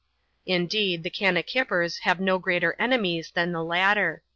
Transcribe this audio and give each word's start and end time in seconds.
Indeed, 0.47 1.03
the 1.03 1.11
kannakippers 1.11 1.99
have 1.99 2.19
no 2.19 2.39
greater 2.39 2.75
enemies 2.79 3.29
than 3.35 3.51
the 3.51 3.63
latter. 3.63 4.23